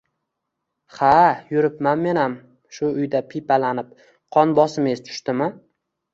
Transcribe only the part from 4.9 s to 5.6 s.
tushdimi?